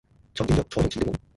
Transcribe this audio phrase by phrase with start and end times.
[0.33, 1.21] 沉澱著彩虹似的夢